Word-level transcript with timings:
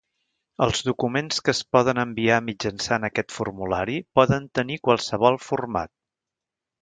Els 0.65 0.79
documents 0.85 1.41
que 1.49 1.53
es 1.53 1.59
poden 1.75 1.99
enviar 2.03 2.39
mitjançant 2.47 3.05
aquest 3.09 3.35
formulari 3.35 3.99
poden 4.21 4.47
tenir 4.61 4.79
qualsevol 4.89 5.37
format. 5.51 5.93